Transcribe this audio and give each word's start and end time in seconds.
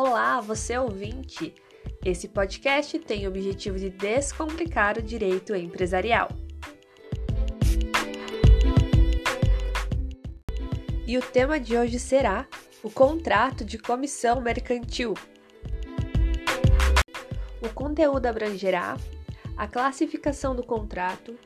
Olá, 0.00 0.40
você 0.40 0.78
ouvinte! 0.78 1.52
Esse 2.04 2.28
podcast 2.28 2.96
tem 3.00 3.26
o 3.26 3.30
objetivo 3.30 3.76
de 3.76 3.90
descomplicar 3.90 4.96
o 4.96 5.02
direito 5.02 5.56
empresarial. 5.56 6.28
E 11.04 11.18
o 11.18 11.20
tema 11.20 11.58
de 11.58 11.76
hoje 11.76 11.98
será 11.98 12.46
o 12.80 12.88
contrato 12.88 13.64
de 13.64 13.76
comissão 13.76 14.40
mercantil. 14.40 15.14
O 17.60 17.68
conteúdo 17.74 18.26
abrangerá 18.26 18.96
a 19.56 19.66
classificação 19.66 20.54
do 20.54 20.62
contrato, 20.62 21.36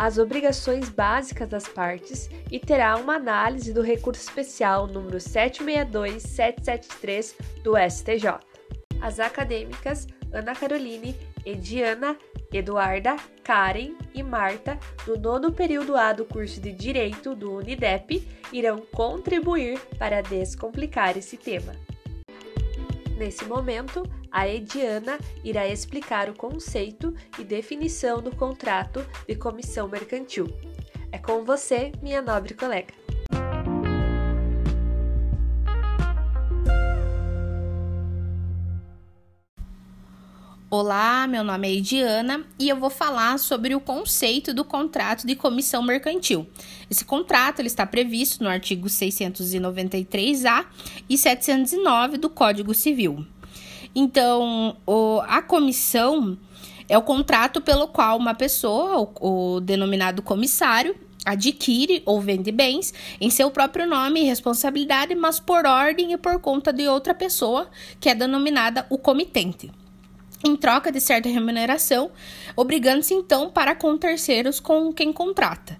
as 0.00 0.16
obrigações 0.16 0.88
básicas 0.88 1.46
das 1.46 1.68
partes 1.68 2.30
e 2.50 2.58
terá 2.58 2.96
uma 2.96 3.16
análise 3.16 3.70
do 3.70 3.82
recurso 3.82 4.22
especial 4.22 4.86
número 4.86 5.18
762-773 5.18 7.34
do 7.62 7.74
STJ. 7.76 8.38
As 8.98 9.20
acadêmicas 9.20 10.06
Ana 10.32 10.54
Caroline, 10.54 11.14
Ediana, 11.44 12.16
Eduarda, 12.50 13.16
Karen 13.44 13.94
e 14.14 14.22
Marta, 14.22 14.78
do 15.04 15.18
nono 15.18 15.52
período 15.52 15.94
A 15.94 16.14
do 16.14 16.24
curso 16.24 16.62
de 16.62 16.72
Direito 16.72 17.34
do 17.34 17.56
Unidep, 17.56 18.26
irão 18.54 18.78
contribuir 18.92 19.78
para 19.98 20.22
descomplicar 20.22 21.18
esse 21.18 21.36
tema. 21.36 21.76
Nesse 23.18 23.44
momento, 23.44 24.02
a 24.30 24.48
Ediana 24.48 25.18
irá 25.42 25.66
explicar 25.66 26.28
o 26.28 26.34
conceito 26.34 27.14
e 27.38 27.44
definição 27.44 28.22
do 28.22 28.34
contrato 28.34 29.04
de 29.26 29.34
comissão 29.34 29.88
mercantil. 29.88 30.46
É 31.10 31.18
com 31.18 31.44
você, 31.44 31.90
minha 32.00 32.22
nobre 32.22 32.54
colega. 32.54 32.94
Olá, 40.72 41.26
meu 41.26 41.42
nome 41.42 41.66
é 41.66 41.74
Ediana 41.74 42.44
e 42.56 42.68
eu 42.68 42.76
vou 42.76 42.90
falar 42.90 43.40
sobre 43.40 43.74
o 43.74 43.80
conceito 43.80 44.54
do 44.54 44.64
contrato 44.64 45.26
de 45.26 45.34
comissão 45.34 45.82
mercantil. 45.82 46.46
Esse 46.88 47.04
contrato 47.04 47.58
ele 47.58 47.66
está 47.66 47.84
previsto 47.84 48.44
no 48.44 48.48
artigo 48.48 48.86
693-A 48.86 50.66
e 51.08 51.18
709 51.18 52.18
do 52.18 52.30
Código 52.30 52.72
Civil. 52.72 53.26
Então, 53.94 54.76
o, 54.86 55.20
a 55.26 55.42
comissão 55.42 56.38
é 56.88 56.96
o 56.96 57.02
contrato 57.02 57.60
pelo 57.60 57.88
qual 57.88 58.16
uma 58.16 58.34
pessoa, 58.34 59.10
o, 59.20 59.54
o 59.56 59.60
denominado 59.60 60.22
comissário, 60.22 60.94
adquire 61.24 62.02
ou 62.06 62.20
vende 62.20 62.50
bens 62.50 62.92
em 63.20 63.30
seu 63.30 63.50
próprio 63.50 63.86
nome 63.86 64.20
e 64.20 64.24
responsabilidade, 64.24 65.14
mas 65.14 65.38
por 65.38 65.66
ordem 65.66 66.12
e 66.12 66.16
por 66.16 66.38
conta 66.40 66.72
de 66.72 66.88
outra 66.88 67.14
pessoa, 67.14 67.68
que 67.98 68.08
é 68.08 68.14
denominada 68.14 68.86
o 68.88 68.98
comitente. 68.98 69.70
Em 70.42 70.56
troca 70.56 70.90
de 70.90 71.00
certa 71.00 71.28
remuneração, 71.28 72.10
obrigando-se 72.56 73.12
então 73.12 73.50
para 73.50 73.74
com 73.74 73.96
terceiros 73.98 74.58
com 74.58 74.90
quem 74.92 75.12
contrata. 75.12 75.78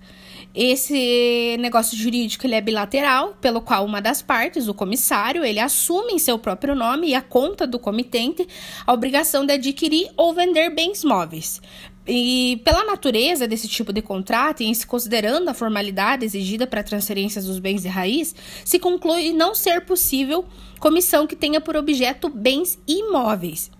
Esse 0.54 1.56
negócio 1.60 1.96
jurídico 1.96 2.44
ele 2.44 2.56
é 2.56 2.60
bilateral, 2.60 3.36
pelo 3.40 3.60
qual 3.60 3.84
uma 3.84 4.00
das 4.00 4.20
partes, 4.20 4.66
o 4.66 4.74
comissário, 4.74 5.44
ele 5.44 5.60
assume 5.60 6.14
em 6.14 6.18
seu 6.18 6.38
próprio 6.38 6.74
nome 6.74 7.08
e 7.08 7.14
a 7.14 7.22
conta 7.22 7.68
do 7.68 7.78
comitente 7.78 8.46
a 8.84 8.92
obrigação 8.92 9.46
de 9.46 9.52
adquirir 9.52 10.10
ou 10.16 10.34
vender 10.34 10.70
bens 10.70 11.04
móveis. 11.04 11.60
E 12.04 12.60
pela 12.64 12.84
natureza 12.84 13.46
desse 13.46 13.68
tipo 13.68 13.92
de 13.92 14.02
contrato, 14.02 14.64
e 14.64 14.74
se 14.74 14.84
considerando 14.84 15.48
a 15.48 15.54
formalidade 15.54 16.24
exigida 16.24 16.66
para 16.66 16.82
transferências 16.82 17.44
dos 17.44 17.60
bens 17.60 17.82
de 17.82 17.88
raiz, 17.88 18.34
se 18.64 18.80
conclui 18.80 19.32
não 19.32 19.54
ser 19.54 19.82
possível 19.82 20.44
comissão 20.80 21.28
que 21.28 21.36
tenha 21.36 21.60
por 21.60 21.76
objeto 21.76 22.28
bens 22.28 22.76
imóveis. 22.88 23.70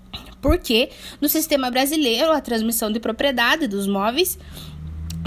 Porque 0.40 0.90
no 1.20 1.28
sistema 1.28 1.70
brasileiro, 1.70 2.32
a 2.32 2.40
transmissão 2.40 2.90
de 2.90 3.00
propriedade 3.00 3.66
dos 3.66 3.86
móveis 3.86 4.38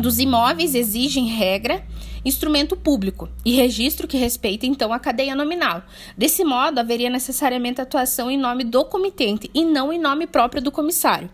dos 0.02 0.20
imóveis 0.20 0.76
exigem 0.76 1.28
regra 1.28 1.84
instrumento 2.26 2.76
público 2.76 3.30
e 3.44 3.54
registro 3.54 4.08
que 4.08 4.18
respeita 4.18 4.66
então 4.66 4.94
a 4.94 5.00
cadeia 5.00 5.36
nominal. 5.36 5.84
Desse 6.18 6.44
modo, 6.44 6.80
haveria 6.80 7.09
necessariamente 7.09 7.81
atuação 7.81 8.31
em 8.31 8.38
nome 8.38 8.64
do 8.64 8.86
comitente 8.86 9.50
e 9.54 9.66
não 9.66 9.92
em 9.92 10.00
nome 10.00 10.26
próprio 10.26 10.62
do 10.62 10.72
comissário. 10.72 11.30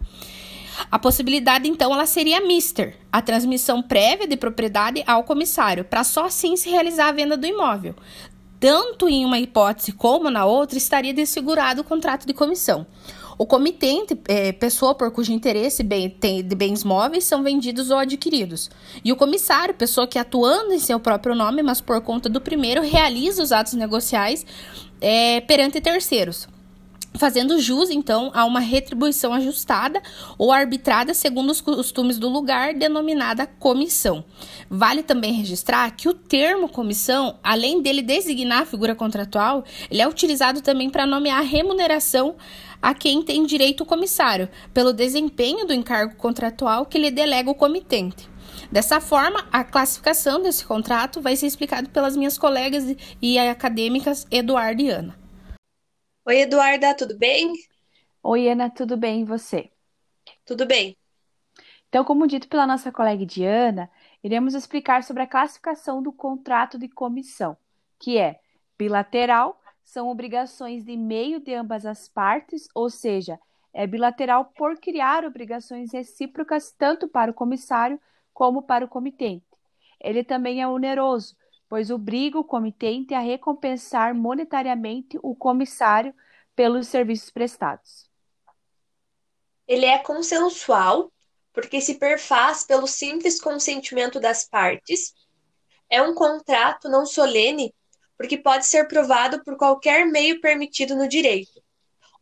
A 0.90 0.98
possibilidade, 0.98 1.68
então, 1.68 1.94
ela 1.94 2.06
seria 2.06 2.40
mister, 2.40 2.96
a 3.12 3.22
transmissão 3.22 3.82
prévia 3.82 4.26
de 4.26 4.38
propriedade 4.38 5.04
ao 5.06 5.24
comissário, 5.24 5.84
para 5.84 6.06
só 6.06 6.26
assim 6.26 6.56
se 6.56 6.70
realizar 6.70 7.10
a 7.10 7.12
venda 7.12 7.36
do 7.36 7.46
imóvel. 7.46 7.96
Tanto 8.60 9.08
em 9.08 9.26
uma 9.26 9.40
hipótese 9.40 9.92
como 9.92 10.30
na 10.30 10.46
outra, 10.46 10.78
estaria 10.78 11.14
dessegurado 11.14 11.82
o 11.82 11.84
contrato 11.84 12.26
de 12.26 12.34
comissão. 12.34 12.86
O 13.38 13.46
comitente, 13.46 14.20
é, 14.28 14.52
pessoa 14.52 14.94
por 14.94 15.10
cujo 15.12 15.32
interesse 15.32 15.82
bem, 15.82 16.10
tem, 16.10 16.44
de 16.44 16.56
bens 16.56 16.84
móveis 16.84 17.24
são 17.24 17.42
vendidos 17.42 17.90
ou 17.90 17.98
adquiridos. 17.98 18.70
E 19.04 19.14
o 19.14 19.16
comissário, 19.16 19.74
pessoa 19.74 20.06
que 20.06 20.20
atuando 20.20 20.74
em 20.74 20.80
seu 20.80 21.00
próprio 21.00 21.34
nome, 21.34 21.64
mas 21.64 21.80
por 21.80 22.02
conta 22.02 22.28
do 22.28 22.42
primeiro, 22.42 22.82
realiza 22.82 23.42
os 23.42 23.54
atos 23.54 23.74
negociais 23.74 24.46
é, 25.00 25.40
perante 25.40 25.80
terceiros 25.80 26.48
fazendo 27.16 27.60
jus 27.60 27.90
então 27.90 28.32
a 28.34 28.46
uma 28.46 28.60
retribuição 28.60 29.34
ajustada 29.34 30.02
ou 30.38 30.52
arbitrada 30.52 31.14
segundo 31.14 31.50
os 31.50 31.62
costumes 31.62 32.18
do 32.18 32.30
lugar, 32.30 32.74
denominada 32.74 33.48
comissão. 33.48 34.24
Vale 34.70 35.04
também 35.04 35.34
registrar 35.34 35.90
que 35.92 36.08
o 36.08 36.14
termo 36.14 36.70
comissão, 36.70 37.38
além 37.44 37.82
dele 37.82 38.02
designar 38.02 38.62
a 38.62 38.66
figura 38.66 38.96
contratual, 38.96 39.64
ele 39.90 40.02
é 40.02 40.08
utilizado 40.08 40.62
também 40.62 40.90
para 40.90 41.06
nomear 41.06 41.40
a 41.40 41.44
remuneração 41.44 42.36
a 42.82 42.94
quem 42.94 43.22
tem 43.22 43.46
direito 43.46 43.82
o 43.82 43.86
comissário, 43.86 44.48
pelo 44.74 44.94
desempenho 44.94 45.66
do 45.66 45.74
encargo 45.74 46.16
contratual 46.16 46.86
que 46.86 46.98
lhe 46.98 47.12
delega 47.12 47.50
o 47.50 47.56
comitente. 47.56 48.30
Dessa 48.72 49.02
forma, 49.02 49.46
a 49.52 49.64
classificação 49.64 50.42
desse 50.42 50.66
contrato 50.66 51.22
vai 51.22 51.36
ser 51.36 51.48
explicada 51.48 51.90
pelas 51.90 52.16
minhas 52.16 52.38
colegas 52.38 52.96
e 53.22 53.38
acadêmicas 53.38 54.28
Eduardo 54.30 54.82
e 54.82 54.90
Ana. 54.90 55.29
Oi, 56.26 56.42
Eduarda, 56.42 56.96
tudo 56.96 57.18
bem? 57.18 57.54
Oi, 58.24 58.48
Ana, 58.50 58.70
tudo 58.70 58.96
bem 58.96 59.22
e 59.22 59.26
você? 59.26 59.70
Tudo 60.46 60.66
bem. 60.66 60.98
Então, 61.88 62.04
como 62.04 62.28
dito 62.28 62.48
pela 62.48 62.68
nossa 62.68 62.92
colega 62.92 63.26
Diana, 63.26 63.90
iremos 64.24 64.54
explicar 64.54 65.04
sobre 65.04 65.24
a 65.24 65.28
classificação 65.28 66.04
do 66.04 66.12
contrato 66.12 66.78
de 66.78 66.88
comissão, 66.88 67.58
que 68.00 68.18
é 68.18 68.40
bilateral, 68.78 69.60
são 69.84 70.08
obrigações 70.10 70.86
de 70.86 70.96
meio 70.96 71.40
de 71.40 71.54
ambas 71.54 71.86
as 71.86 72.08
partes, 72.08 72.68
ou 72.76 72.90
seja, 72.90 73.40
é 73.74 73.88
bilateral 73.88 74.46
por 74.56 74.78
criar 74.80 75.26
obrigações 75.26 75.92
recíprocas 75.92 76.72
tanto 76.72 77.08
para 77.08 77.32
o 77.32 77.34
comissário 77.34 78.00
como 78.34 78.62
para 78.62 78.86
o 78.86 78.88
comitente. 78.88 79.46
Ele 80.00 80.24
também 80.24 80.62
é 80.62 80.68
oneroso, 80.68 81.36
pois 81.70 81.92
obriga 81.92 82.40
o 82.40 82.44
comitente 82.44 83.14
a 83.14 83.20
recompensar 83.20 84.16
monetariamente 84.16 85.20
o 85.22 85.36
comissário 85.36 86.14
pelos 86.56 86.88
serviços 86.88 87.30
prestados. 87.30 88.10
Ele 89.68 89.86
é 89.86 90.00
consensual, 90.00 91.14
porque 91.54 91.80
se 91.80 92.00
perfaz 92.00 92.66
pelo 92.66 92.88
simples 92.88 93.40
consentimento 93.40 94.20
das 94.20 94.44
partes. 94.44 95.14
É 95.88 96.02
um 96.02 96.16
contrato 96.16 96.90
não 96.90 97.06
solene, 97.06 97.74
porque 98.18 98.38
pode 98.38 98.66
ser 98.66 98.88
provado 98.88 99.44
por 99.44 99.56
qualquer 99.56 100.08
meio 100.08 100.42
permitido 100.42 100.96
no 100.96 101.08
direito. 101.08 101.62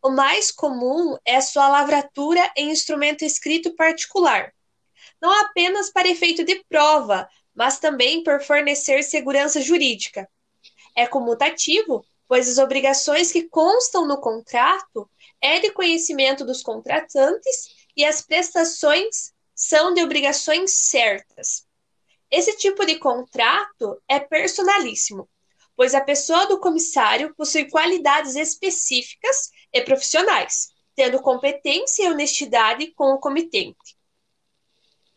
O 0.02 0.10
mais 0.10 0.52
comum 0.52 1.16
é 1.24 1.40
sua 1.40 1.68
lavratura 1.68 2.52
em 2.54 2.70
instrumento 2.70 3.24
escrito 3.24 3.74
particular, 3.74 4.52
não 5.20 5.32
apenas 5.40 5.90
para 5.90 6.08
efeito 6.08 6.44
de 6.44 6.62
prova, 6.68 7.28
mas 7.58 7.80
também 7.80 8.22
por 8.22 8.40
fornecer 8.40 9.02
segurança 9.02 9.60
jurídica. 9.60 10.30
É 10.94 11.08
comutativo, 11.08 12.06
pois 12.28 12.48
as 12.48 12.56
obrigações 12.56 13.32
que 13.32 13.48
constam 13.48 14.06
no 14.06 14.20
contrato 14.20 15.10
é 15.40 15.58
de 15.58 15.72
conhecimento 15.72 16.44
dos 16.44 16.62
contratantes 16.62 17.74
e 17.96 18.04
as 18.04 18.22
prestações 18.22 19.32
são 19.56 19.92
de 19.92 20.00
obrigações 20.00 20.72
certas. 20.72 21.66
Esse 22.30 22.56
tipo 22.56 22.86
de 22.86 22.96
contrato 22.96 24.00
é 24.06 24.20
personalíssimo, 24.20 25.28
pois 25.74 25.96
a 25.96 26.00
pessoa 26.00 26.46
do 26.46 26.60
comissário 26.60 27.34
possui 27.34 27.68
qualidades 27.68 28.36
específicas 28.36 29.50
e 29.72 29.80
profissionais, 29.80 30.68
tendo 30.94 31.20
competência 31.20 32.04
e 32.04 32.08
honestidade 32.08 32.92
com 32.92 33.14
o 33.14 33.18
comitente. 33.18 33.98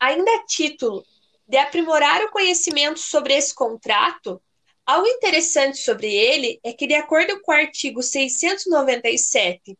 Ainda 0.00 0.34
a 0.34 0.44
título 0.44 1.04
de 1.46 1.56
aprimorar 1.56 2.22
o 2.24 2.30
conhecimento 2.30 2.98
sobre 2.98 3.34
esse 3.34 3.54
contrato, 3.54 4.42
algo 4.86 5.06
interessante 5.06 5.78
sobre 5.78 6.14
ele 6.14 6.60
é 6.64 6.72
que, 6.72 6.86
de 6.86 6.94
acordo 6.94 7.40
com 7.42 7.52
o 7.52 7.54
artigo 7.54 8.02
697 8.02 9.78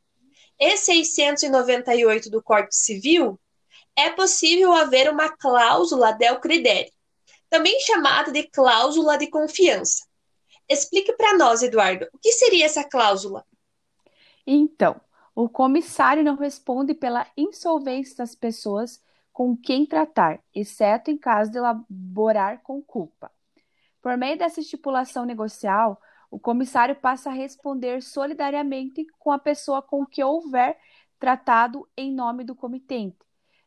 e 0.58 0.76
698 0.76 2.30
do 2.30 2.42
Código 2.42 2.72
Civil, 2.72 3.40
é 3.96 4.10
possível 4.10 4.72
haver 4.72 5.10
uma 5.10 5.28
cláusula 5.28 6.12
del 6.12 6.40
credere, 6.40 6.92
também 7.50 7.78
chamada 7.80 8.30
de 8.32 8.44
cláusula 8.44 9.18
de 9.18 9.28
confiança, 9.28 10.04
Explique 10.72 11.12
para 11.12 11.36
nós, 11.36 11.62
Eduardo, 11.62 12.08
o 12.14 12.18
que 12.18 12.32
seria 12.32 12.64
essa 12.64 12.82
cláusula? 12.82 13.44
Então, 14.46 14.98
o 15.34 15.48
comissário 15.48 16.24
não 16.24 16.36
responde 16.36 16.94
pela 16.94 17.26
insolvência 17.36 18.16
das 18.16 18.34
pessoas 18.34 18.98
com 19.32 19.56
quem 19.56 19.86
tratar, 19.86 20.40
exceto 20.54 21.10
em 21.10 21.16
caso 21.16 21.50
de 21.50 21.58
elaborar 21.58 22.62
com 22.62 22.82
culpa. 22.82 23.30
Por 24.00 24.16
meio 24.16 24.36
dessa 24.36 24.60
estipulação 24.60 25.24
negocial, 25.24 26.00
o 26.30 26.38
comissário 26.38 26.96
passa 26.96 27.30
a 27.30 27.32
responder 27.32 28.02
solidariamente 28.02 29.06
com 29.18 29.30
a 29.30 29.38
pessoa 29.38 29.80
com 29.80 30.04
que 30.04 30.22
houver 30.22 30.78
tratado 31.18 31.88
em 31.96 32.12
nome 32.12 32.42
do 32.42 32.54
comitente, 32.54 33.18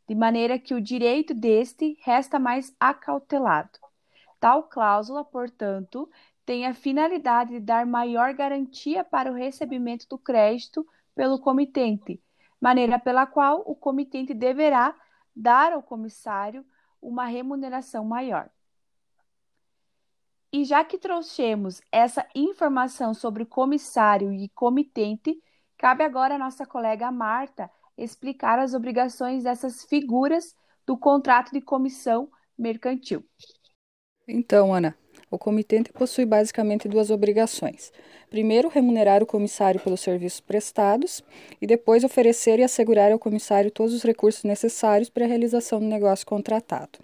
de 0.07 0.13
maneira 0.13 0.59
que 0.59 0.73
o 0.73 0.81
direito 0.81 1.33
deste 1.33 1.97
resta 2.03 2.37
mais 2.37 2.75
acautelado. 2.79 3.79
Tal 4.39 4.63
cláusula, 4.63 5.23
portanto, 5.23 6.09
tem 6.45 6.65
a 6.65 6.73
finalidade 6.73 7.51
de 7.51 7.59
dar 7.59 7.85
maior 7.85 8.33
garantia 8.33 9.03
para 9.03 9.31
o 9.31 9.35
recebimento 9.35 10.07
do 10.07 10.17
crédito 10.17 10.85
pelo 11.15 11.39
comitente, 11.39 12.21
maneira 12.59 12.99
pela 12.99 13.25
qual 13.25 13.63
o 13.65 13.75
comitente 13.75 14.33
deverá 14.33 14.93
dar 15.35 15.73
ao 15.73 15.83
comissário 15.83 16.65
uma 17.01 17.25
remuneração 17.25 18.05
maior. 18.05 18.49
E 20.51 20.63
já 20.63 20.83
que 20.85 20.97
trouxemos 20.97 21.81
essa 21.91 22.25
informação 22.33 23.13
sobre 23.13 23.45
comissário 23.45 24.31
e 24.31 24.47
comitente, 24.49 25.37
cabe 25.77 26.03
agora 26.03 26.35
à 26.35 26.39
nossa 26.39 26.65
colega 26.65 27.11
Marta 27.11 27.69
explicar 27.97 28.59
as 28.59 28.73
obrigações 28.73 29.43
dessas 29.43 29.83
figuras 29.83 30.55
do 30.85 30.97
contrato 30.97 31.51
de 31.51 31.61
comissão 31.61 32.31
mercantil. 32.57 33.23
Então, 34.27 34.73
Ana, 34.73 34.97
o 35.35 35.39
comitente 35.39 35.91
possui 35.91 36.25
basicamente 36.25 36.87
duas 36.87 37.09
obrigações. 37.11 37.91
Primeiro, 38.29 38.69
remunerar 38.69 39.21
o 39.21 39.25
comissário 39.25 39.79
pelos 39.79 40.01
serviços 40.01 40.39
prestados 40.39 41.23
e 41.61 41.67
depois 41.67 42.03
oferecer 42.03 42.59
e 42.59 42.63
assegurar 42.63 43.11
ao 43.11 43.19
comissário 43.19 43.69
todos 43.69 43.93
os 43.93 44.03
recursos 44.03 44.43
necessários 44.43 45.09
para 45.09 45.25
a 45.25 45.27
realização 45.27 45.79
do 45.79 45.85
negócio 45.85 46.25
contratado. 46.25 46.99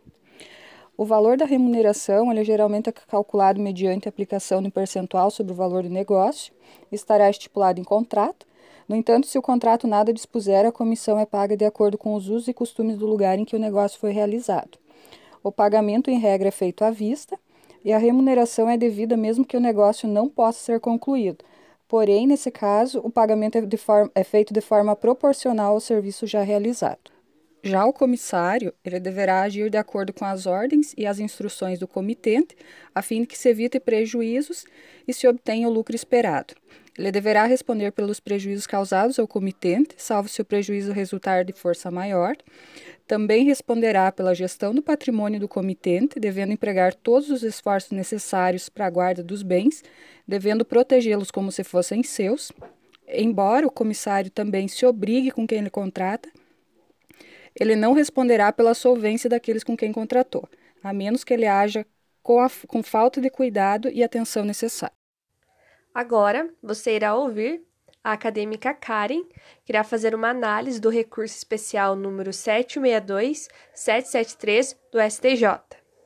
O 0.97 1.05
valor 1.05 1.35
da 1.37 1.45
remuneração 1.45 2.31
é 2.31 2.43
geralmente 2.43 2.89
é 2.89 2.91
calculado 2.91 3.59
mediante 3.59 4.07
aplicação 4.07 4.61
de 4.61 4.69
percentual 4.69 5.31
sobre 5.31 5.51
o 5.51 5.55
valor 5.55 5.83
do 5.83 5.89
negócio, 5.89 6.53
estará 6.91 7.29
estipulado 7.29 7.79
em 7.79 7.83
contrato. 7.83 8.45
No 8.87 8.95
entanto, 8.95 9.25
se 9.25 9.37
o 9.37 9.41
contrato 9.41 9.87
nada 9.87 10.13
dispuser, 10.13 10.65
a 10.65 10.71
comissão 10.71 11.17
é 11.17 11.25
paga 11.25 11.57
de 11.57 11.65
acordo 11.65 11.97
com 11.97 12.13
os 12.13 12.29
usos 12.29 12.47
e 12.47 12.53
costumes 12.53 12.97
do 12.97 13.07
lugar 13.07 13.39
em 13.39 13.45
que 13.45 13.55
o 13.55 13.59
negócio 13.59 13.99
foi 13.99 14.11
realizado. 14.11 14.77
O 15.43 15.51
pagamento, 15.51 16.11
em 16.11 16.19
regra, 16.19 16.49
é 16.49 16.51
feito 16.51 16.83
à 16.83 16.91
vista 16.91 17.39
e 17.83 17.91
a 17.93 17.97
remuneração 17.97 18.69
é 18.69 18.77
devida 18.77 19.17
mesmo 19.17 19.45
que 19.45 19.57
o 19.57 19.61
negócio 19.61 20.07
não 20.07 20.29
possa 20.29 20.59
ser 20.59 20.79
concluído. 20.79 21.43
Porém, 21.87 22.25
nesse 22.25 22.49
caso, 22.49 22.99
o 23.03 23.11
pagamento 23.11 23.57
é, 23.57 23.77
forma, 23.77 24.11
é 24.15 24.23
feito 24.23 24.53
de 24.53 24.61
forma 24.61 24.95
proporcional 24.95 25.73
ao 25.73 25.79
serviço 25.79 26.25
já 26.25 26.41
realizado. 26.41 27.11
Já 27.63 27.85
o 27.85 27.93
comissário, 27.93 28.73
ele 28.83 28.99
deverá 28.99 29.41
agir 29.41 29.69
de 29.69 29.77
acordo 29.77 30.11
com 30.11 30.25
as 30.25 30.47
ordens 30.47 30.95
e 30.97 31.05
as 31.05 31.19
instruções 31.19 31.77
do 31.77 31.87
comitente, 31.87 32.55
a 32.95 33.01
fim 33.03 33.21
de 33.21 33.27
que 33.27 33.37
se 33.37 33.49
evite 33.49 33.79
prejuízos 33.79 34.65
e 35.07 35.13
se 35.13 35.27
obtenha 35.27 35.67
o 35.67 35.71
lucro 35.71 35.95
esperado. 35.95 36.55
Ele 36.97 37.11
deverá 37.11 37.45
responder 37.45 37.91
pelos 37.91 38.19
prejuízos 38.19 38.65
causados 38.65 39.19
ao 39.19 39.27
comitente, 39.27 39.95
salvo 39.97 40.27
se 40.27 40.41
o 40.41 40.45
prejuízo 40.45 40.91
resultar 40.91 41.43
de 41.45 41.53
força 41.53 41.91
maior. 41.91 42.35
Também 43.11 43.43
responderá 43.43 44.09
pela 44.09 44.33
gestão 44.33 44.73
do 44.73 44.81
patrimônio 44.81 45.37
do 45.37 45.47
comitente, 45.49 46.17
devendo 46.17 46.53
empregar 46.53 46.93
todos 46.93 47.29
os 47.29 47.43
esforços 47.43 47.91
necessários 47.91 48.69
para 48.69 48.85
a 48.85 48.89
guarda 48.89 49.21
dos 49.21 49.43
bens, 49.43 49.83
devendo 50.25 50.63
protegê-los 50.63 51.29
como 51.29 51.51
se 51.51 51.61
fossem 51.61 52.03
seus. 52.03 52.53
Embora 53.05 53.67
o 53.67 53.71
comissário 53.71 54.31
também 54.31 54.69
se 54.69 54.85
obrigue 54.85 55.29
com 55.29 55.45
quem 55.45 55.57
ele 55.57 55.69
contrata 55.69 56.29
ele 57.59 57.75
não 57.75 57.91
responderá 57.93 58.51
pela 58.53 58.73
solvência 58.73 59.29
daqueles 59.29 59.61
com 59.63 59.75
quem 59.75 59.91
contratou, 59.91 60.47
a 60.81 60.93
menos 60.93 61.23
que 61.23 61.33
ele 61.33 61.45
haja 61.45 61.85
com, 62.23 62.39
a, 62.39 62.49
com 62.65 62.81
falta 62.81 63.19
de 63.19 63.29
cuidado 63.29 63.89
e 63.89 64.03
atenção 64.03 64.45
necessária. 64.45 64.95
Agora, 65.93 66.49
você 66.63 66.95
irá 66.95 67.13
ouvir 67.13 67.61
a 68.03 68.13
acadêmica 68.13 68.74
Karen, 68.74 69.21
irá 69.68 69.83
fazer 69.83 70.15
uma 70.15 70.30
análise 70.30 70.81
do 70.81 70.89
recurso 70.89 71.38
especial 71.38 71.95
número 71.95 72.31
762-773 72.31 74.75
do 74.92 75.00
STJ. 75.00 75.62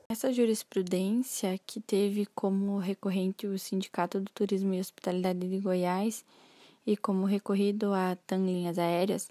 Essa 0.09 0.31
jurisprudência, 0.31 1.59
que 1.65 1.79
teve 1.79 2.27
como 2.27 2.77
recorrente 2.77 3.47
o 3.47 3.57
Sindicato 3.57 4.19
do 4.19 4.29
Turismo 4.31 4.73
e 4.73 4.79
Hospitalidade 4.79 5.39
de 5.39 5.59
Goiás 5.59 6.23
e 6.85 6.95
como 6.95 7.25
recorrido 7.25 7.91
a 7.93 8.15
TAM 8.27 8.45
Linhas 8.45 8.77
Aéreas, 8.77 9.29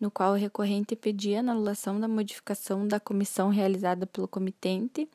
no 0.00 0.10
qual 0.10 0.32
o 0.32 0.36
recorrente 0.36 0.96
pedia 0.96 1.40
anulação 1.40 2.00
da 2.00 2.08
modificação 2.08 2.88
da 2.88 2.98
comissão 2.98 3.50
realizada 3.50 4.06
pelo 4.06 4.26
comitente, 4.26 5.08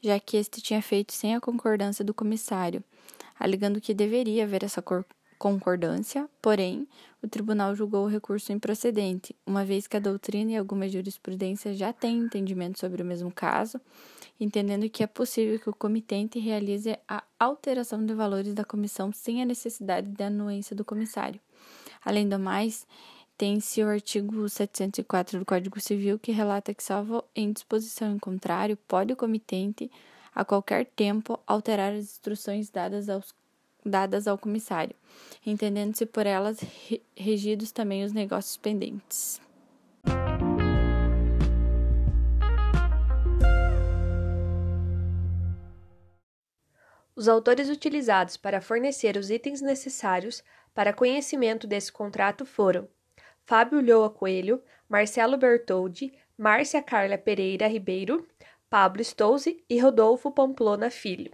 já 0.00 0.18
que 0.18 0.36
este 0.36 0.62
tinha 0.62 0.80
feito 0.80 1.12
sem 1.12 1.34
a 1.34 1.40
concordância 1.40 2.04
do 2.04 2.14
comissário, 2.14 2.82
alegando 3.38 3.80
que 3.80 3.92
deveria 3.92 4.44
haver 4.44 4.64
essa 4.64 4.80
concordância, 5.38 6.28
porém, 6.40 6.86
o 7.22 7.28
tribunal 7.28 7.74
julgou 7.74 8.04
o 8.04 8.08
recurso 8.08 8.52
improcedente, 8.52 9.34
uma 9.46 9.64
vez 9.64 9.86
que 9.86 9.96
a 9.96 10.00
doutrina 10.00 10.52
e 10.52 10.56
alguma 10.56 10.88
jurisprudência 10.88 11.74
já 11.74 11.92
têm 11.92 12.18
entendimento 12.18 12.78
sobre 12.78 13.02
o 13.02 13.04
mesmo 13.04 13.30
caso, 13.30 13.80
entendendo 14.38 14.88
que 14.88 15.02
é 15.02 15.06
possível 15.06 15.58
que 15.58 15.70
o 15.70 15.74
comitente 15.74 16.38
realize 16.38 16.96
a 17.08 17.22
alteração 17.38 18.04
de 18.04 18.14
valores 18.14 18.54
da 18.54 18.64
comissão 18.64 19.12
sem 19.12 19.42
a 19.42 19.44
necessidade 19.44 20.08
de 20.08 20.22
anuência 20.22 20.76
do 20.76 20.84
comissário. 20.84 21.40
Além 22.04 22.28
do 22.28 22.38
mais, 22.38 22.86
tem-se 23.36 23.82
o 23.82 23.88
artigo 23.88 24.48
704 24.48 25.38
do 25.38 25.44
Código 25.44 25.80
Civil, 25.80 26.18
que 26.18 26.32
relata 26.32 26.72
que, 26.72 26.82
salvo 26.82 27.24
em 27.34 27.52
disposição 27.52 28.12
em 28.12 28.18
contrário, 28.18 28.78
pode 28.88 29.12
o 29.12 29.16
comitente, 29.16 29.90
a 30.34 30.44
qualquer 30.44 30.86
tempo, 30.86 31.38
alterar 31.46 31.92
as 31.92 32.04
instruções 32.04 32.70
dadas, 32.70 33.08
aos, 33.08 33.34
dadas 33.86 34.26
ao 34.26 34.36
comissário, 34.36 34.94
entendendo-se 35.44 36.04
por 36.04 36.26
elas 36.26 36.58
regidos 37.16 37.70
também 37.70 38.04
os 38.04 38.12
negócios 38.12 38.56
pendentes. 38.56 39.40
Os 47.14 47.28
autores 47.28 47.70
utilizados 47.70 48.36
para 48.36 48.60
fornecer 48.60 49.16
os 49.16 49.30
itens 49.30 49.62
necessários 49.62 50.42
para 50.74 50.92
conhecimento 50.92 51.66
desse 51.66 51.90
contrato 51.90 52.44
foram 52.44 52.86
Fábio 53.46 53.78
Ulloa 53.78 54.10
Coelho, 54.10 54.62
Marcelo 54.86 55.38
Bertoldi, 55.38 56.12
Márcia 56.36 56.82
Carla 56.82 57.16
Pereira 57.16 57.66
Ribeiro, 57.66 58.28
Pablo 58.68 59.02
Stouze 59.02 59.64
e 59.70 59.78
Rodolfo 59.78 60.30
Pamplona 60.30 60.90
Filho. 60.90 61.32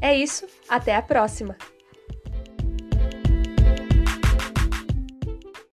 É 0.00 0.16
isso, 0.16 0.46
até 0.68 0.94
a 0.94 1.02
próxima! 1.02 1.56